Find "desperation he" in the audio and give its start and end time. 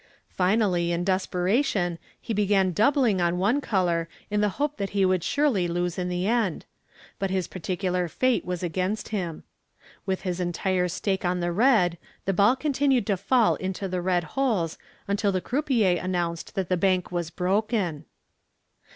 1.03-2.33